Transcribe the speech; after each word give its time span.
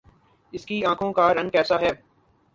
اس 0.53 0.65
کی 0.65 0.83
آنکھوں 0.85 1.11
کا 1.13 1.33
رنگ 1.33 1.49
کیسا 1.49 1.79
ہے 1.81 1.91